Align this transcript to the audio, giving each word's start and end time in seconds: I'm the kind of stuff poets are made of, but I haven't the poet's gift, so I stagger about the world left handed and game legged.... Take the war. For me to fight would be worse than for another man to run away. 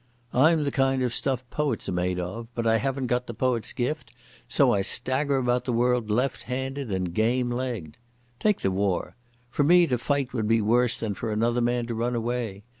I'm 0.33 0.63
the 0.63 0.71
kind 0.71 1.03
of 1.03 1.13
stuff 1.13 1.47
poets 1.51 1.87
are 1.87 1.91
made 1.91 2.19
of, 2.19 2.47
but 2.55 2.65
I 2.65 2.77
haven't 2.79 3.05
the 3.09 3.35
poet's 3.35 3.71
gift, 3.71 4.09
so 4.47 4.73
I 4.73 4.81
stagger 4.81 5.37
about 5.37 5.65
the 5.65 5.71
world 5.73 6.09
left 6.09 6.41
handed 6.41 6.89
and 6.91 7.13
game 7.13 7.51
legged.... 7.51 7.97
Take 8.39 8.61
the 8.61 8.71
war. 8.71 9.15
For 9.51 9.63
me 9.63 9.85
to 9.85 9.99
fight 9.99 10.33
would 10.33 10.47
be 10.47 10.59
worse 10.59 10.97
than 10.99 11.13
for 11.13 11.31
another 11.31 11.61
man 11.61 11.85
to 11.85 11.93
run 11.93 12.15
away. 12.15 12.63